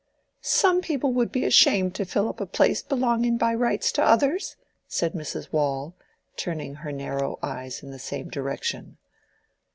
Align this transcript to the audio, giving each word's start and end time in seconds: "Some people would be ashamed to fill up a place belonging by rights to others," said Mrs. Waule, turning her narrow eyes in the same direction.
"Some 0.41 0.81
people 0.81 1.13
would 1.13 1.31
be 1.31 1.45
ashamed 1.45 1.93
to 1.93 2.05
fill 2.05 2.27
up 2.27 2.41
a 2.41 2.47
place 2.47 2.81
belonging 2.81 3.37
by 3.37 3.53
rights 3.53 3.91
to 3.91 4.03
others," 4.03 4.55
said 4.87 5.13
Mrs. 5.13 5.53
Waule, 5.53 5.93
turning 6.35 6.73
her 6.73 6.91
narrow 6.91 7.37
eyes 7.43 7.83
in 7.83 7.91
the 7.91 7.99
same 7.99 8.27
direction. 8.27 8.97